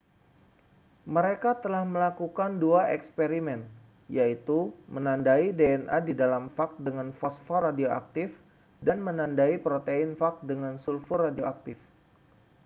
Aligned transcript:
mereka 1.15 1.51
telah 1.63 1.83
melakukan 1.93 2.51
dua 2.63 2.81
eksperimen 2.97 3.59
yaitu 4.17 4.59
menandai 4.95 5.45
dna 5.59 5.97
di 6.07 6.13
dalam 6.21 6.43
fag 6.57 6.71
dengan 6.87 7.07
fosfor 7.19 7.59
radioaktif 7.69 8.29
dan 8.87 8.97
menandai 9.07 9.53
protein 9.65 10.09
fag 10.19 10.35
dengan 10.51 10.73
sulfur 10.85 11.19
radioaktif 11.29 11.77